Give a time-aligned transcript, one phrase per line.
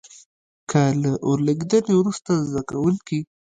[0.69, 3.19] که له اور لګېدنې وروسته زده کوونکي.